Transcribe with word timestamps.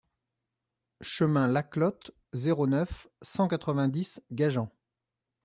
Chemin 1.01 1.47
Las 1.47 1.61
Clotes, 1.61 2.09
zéro 2.33 2.65
neuf, 2.65 3.07
cent 3.21 3.47
quatre-vingt-dix 3.47 4.19
Gajan 4.31 4.71